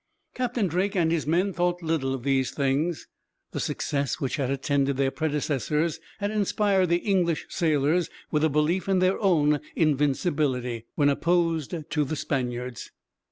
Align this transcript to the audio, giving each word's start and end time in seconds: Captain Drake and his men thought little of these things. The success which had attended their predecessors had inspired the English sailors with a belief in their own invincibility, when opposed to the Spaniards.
Captain 0.33 0.65
Drake 0.65 0.95
and 0.95 1.11
his 1.11 1.27
men 1.27 1.53
thought 1.53 1.83
little 1.83 2.11
of 2.15 2.23
these 2.23 2.49
things. 2.49 3.05
The 3.51 3.59
success 3.59 4.19
which 4.19 4.37
had 4.37 4.49
attended 4.49 4.97
their 4.97 5.11
predecessors 5.11 5.99
had 6.17 6.31
inspired 6.31 6.89
the 6.89 7.05
English 7.07 7.45
sailors 7.49 8.09
with 8.31 8.43
a 8.43 8.49
belief 8.49 8.89
in 8.89 8.97
their 8.97 9.19
own 9.19 9.59
invincibility, 9.75 10.87
when 10.95 11.09
opposed 11.09 11.75
to 11.87 12.03
the 12.03 12.15
Spaniards. 12.15 12.89